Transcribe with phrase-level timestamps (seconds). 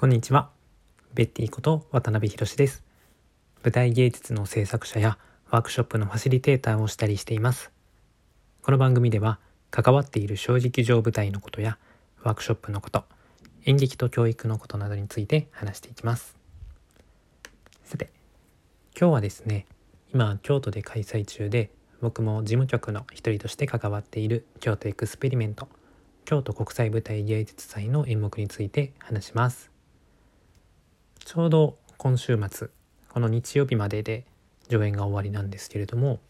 [0.00, 0.50] こんにちは。
[1.12, 2.84] ベッティこと渡辺博です。
[3.64, 5.18] 舞台芸術の制作者や
[5.50, 7.72] ワークショップのファシリテーターをしたりしています。
[8.62, 9.40] この番組では
[9.72, 11.78] 関わっている小劇場舞台のことや
[12.22, 13.06] ワークショップのこと、
[13.64, 16.36] 演劇と教育のことなどについて話していきます。
[17.82, 18.12] さて、
[18.96, 19.66] 今日はですね、
[20.14, 25.66] 今京都で開催中で僕も事務局の一人として関わっている京都エクスペリメント
[26.24, 29.76] 京都国際舞台芸術祭の演目について話します
[31.28, 32.68] ちょうど今週末
[33.10, 34.24] この日曜日までで
[34.70, 36.20] 上演が終わりなんですけれども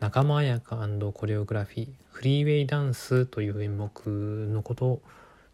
[0.00, 3.90] 仲間彩香コレオグラフィーフリーウェイダンスという演目
[4.52, 5.02] のことを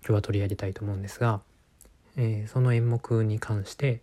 [0.01, 1.41] 今日は取り上げたいと思うんですが、
[2.17, 4.01] えーその演目に関して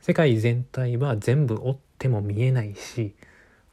[0.00, 3.16] 世界全体は全部追っても見えないし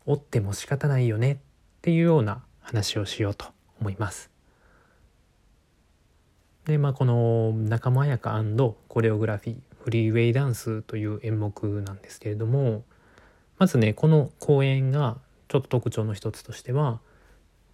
[0.08, 1.38] 追っても仕方ないよねっ
[1.84, 3.46] ていうような話をしようと
[3.80, 4.32] 思います。
[6.66, 8.44] でまあこの仲間彩香
[8.88, 12.84] コレオグラフィーフリーウェイダンスという演目なんですけれども
[13.58, 17.00] まずねこの公演がちょっと特徴の一つとしては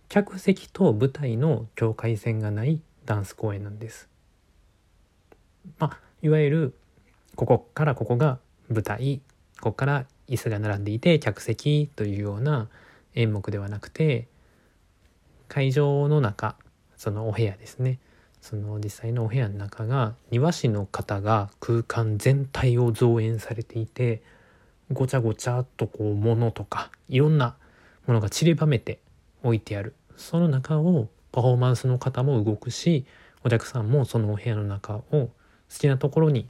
[0.07, 4.07] 客席と舞台の境界線がないダンス公演なんです。
[5.77, 6.73] まあいわゆる
[7.35, 9.19] ここからここが舞台
[9.59, 12.69] ここから椅子が並んでいて客席というような
[13.13, 14.29] 演目ではなくて
[15.49, 16.55] 会場の中
[16.95, 17.99] そのお部屋ですね
[18.47, 24.21] その実際のお部屋の中が庭師の方が空間全体を造園されていて
[24.93, 27.55] ごちゃごちゃっとこう物とかいろんな
[28.05, 28.99] ものが散りばめて
[29.41, 33.07] 置いてあるその中をパフォーマンスの方も動くし
[33.43, 35.29] お客さんもそのお部屋の中を好
[35.79, 36.47] きなところに、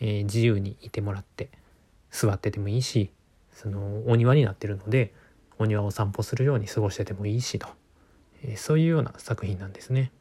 [0.00, 1.48] えー自由にいてもらって
[2.10, 3.10] 座っててもいいし
[3.54, 5.14] そのお庭になってるので
[5.58, 7.68] お庭を散歩するように過ごしててもいいしと、
[8.44, 10.12] えーそういうような作品なんですね。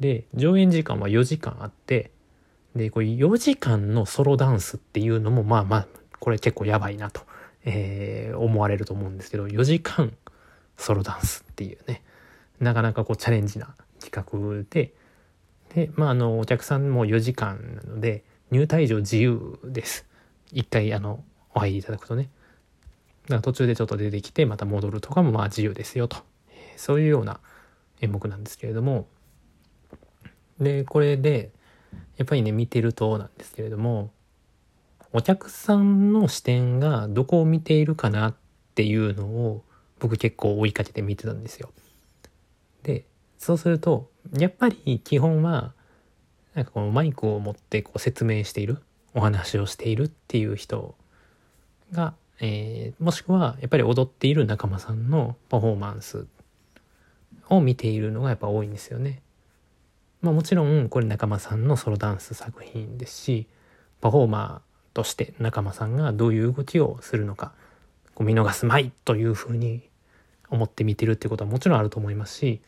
[0.00, 2.10] で上演時間は4時間あって
[2.74, 5.86] でこれ4時間のソロダンスっていうのもまあまあ
[6.20, 7.22] これ結構やばいなと、
[7.64, 10.12] えー思われると思うんですけど4時間
[10.76, 12.02] ソロダンスっていうね
[12.60, 14.92] なかなかこうチャレンジな企画で
[15.74, 20.06] でまああのお客さんも4時間なので入退場自由です。
[20.52, 21.24] 一回あの
[21.54, 22.30] お入りいただくとね。
[23.24, 26.18] だから途中でちょっと出てきてまた戻るとかもまあ自由ですよと、
[26.50, 27.40] えそういうような
[28.00, 29.08] 演目なんですけれども
[30.60, 31.50] でこれで
[32.16, 34.10] やっぱりね見てるとなんですけれども
[35.12, 38.34] お客さんの視点がどこを見ているかなっ
[38.74, 39.64] ていうのを
[39.98, 41.70] 僕結構追いかけて見てたんですよ。
[42.82, 43.04] で
[43.38, 45.72] そうするとやっぱり基本は
[46.54, 48.78] なんかこのマイクを持ってこう説明している
[49.14, 50.94] お話をしているっていう人
[51.92, 56.26] が、えーもしくはやっぱり踊っている仲間さんのパフォーマンス
[57.48, 59.22] を見ているのがやっぱ多いんですよね。
[60.26, 63.46] まあもちろんこれ仲間さんのソロダンス作品ですし
[64.00, 67.52] パフォーマーとして仲間さんがどういう動きをするのか
[68.14, 69.88] こう見逃すまいというふうに
[70.50, 72.60] 思って見てるってことはもちろんあると思いますし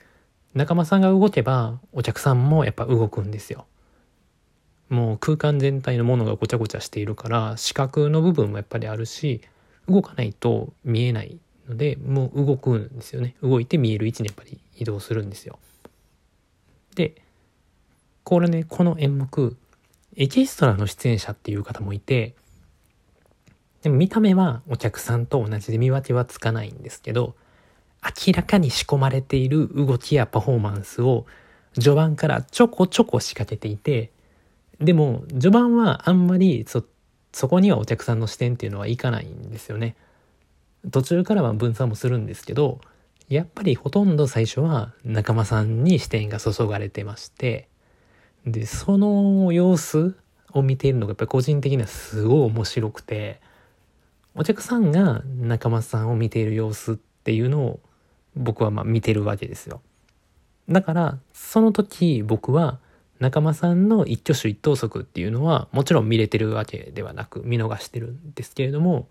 [0.54, 3.66] 仲間さんが動けばお客さんもやっぱ動くんですよ。
[4.88, 9.42] もう空間全体のものがごちゃごちゃしているから視覚の部分もやっぱりあるし
[9.88, 15.58] 動かないと見えないのでもう動くんですよね動いて見える位置にやっぱり移動するんですよ。
[16.94, 17.14] で
[18.28, 19.56] これねこの演目
[20.14, 22.34] エキストラの出演者っていう方もいて
[23.80, 27.34] でも見た目はお客さんと同じで見分けはつかないんですけど
[28.26, 31.24] 明らかに仕込まれている動きやパフォーマンスを
[31.72, 34.10] 序盤からちょこちょこ仕掛けていて
[34.78, 36.84] でも序盤はあんまりそ
[37.32, 39.96] そこにはお客さんの視点っていうのはいかないんですよね。
[40.90, 42.82] 途中からは分散もするんですけど
[43.30, 47.68] やっぱりほとんど最初は仲間さんに視点が注がれてまして
[48.52, 50.16] でその様子
[50.52, 53.40] を見ているのがやっぱり個人的にはすごい面白くて
[54.34, 57.80] お客さんが仲間さんを見ている様子っていうのを
[58.36, 59.80] 僕はまあ見てるわけですよ。
[60.68, 62.78] だからその時僕は
[63.18, 69.08] 仲間さんの一挙手一投足っていうのはもちろん見れてるわけではなく見逃してるんですけれども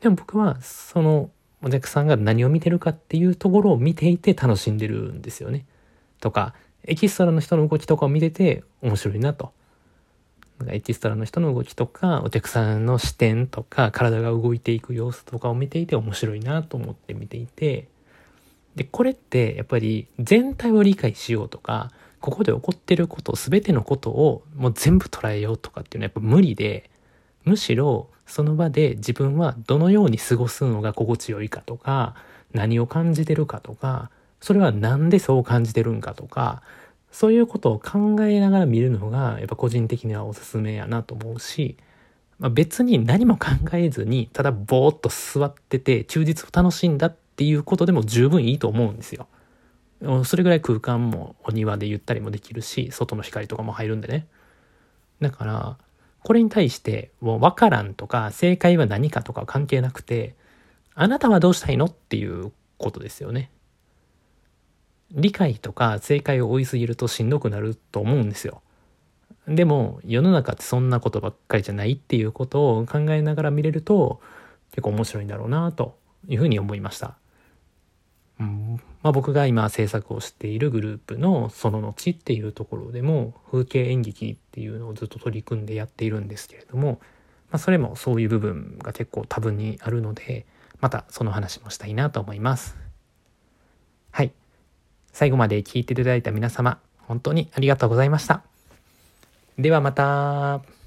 [0.00, 1.30] でも僕はその
[1.62, 5.64] お客さんが何を見てるかっていうところを見ていて楽しんでるんですよね。
[6.20, 6.54] とか
[6.86, 9.52] エキストラの人の動きとかを見てて面白いなと。
[10.58, 17.88] なんかエキストラの人の動きとかお客さんの視点とか体が動いていく様子とかを見ていて面白いなと思って見ていて
[18.76, 21.90] でこれってやっぱり全体を理解しようとか
[22.20, 26.88] ここで起こってること全てのことをもう全部捉えようとかっていうのはやっぱ無理で
[27.44, 32.14] むしろその場で自分はどのように過ごすのが心地よいかとか
[32.52, 34.10] 何を感じてるかとか
[34.44, 36.60] それはなんでそう感じてるんかとか
[37.10, 41.78] そういうことを考えながら見るのがやっぱ個人的にはおすすめやなと思うし、
[42.38, 49.28] まあ、別に何も考えずにただぼーっと座ってて忠実を楽しんだっていうことでも十分いいと思うんですよ。
[50.24, 54.26] それぐらい空間もお庭でゆったりもできるし外の光とかも入るんでね。
[55.22, 55.78] だから
[56.22, 60.34] これに対してもう分からんとか正解は何かとか関係なくて
[60.94, 63.50] あなたはどうしたいのっていうことですよね。
[65.14, 68.60] 理解とか正解を追いすぎるとしんどくなると思うんですよ。
[69.46, 74.20] でも世の中ってそんなことばっかりじゃないっていうことを考えながら見れると
[74.70, 75.96] 結構面白いんだろうなと
[76.28, 77.16] いうふうに思いました。
[78.40, 86.98] うんまあ、僕が今制作をしているグループの「その後」っていうところでも風景演劇っていうのをずっと取り組んでやっているんですけれども、
[87.50, 90.46] まあ、それもそういう部分が結構多分にあるので
[90.80, 92.76] またその話もしたいなと思います。
[94.10, 94.32] はい。
[95.14, 98.42] 最後まで聞いていただいた皆様、本当にありがとうございました。
[99.56, 100.83] ではまた。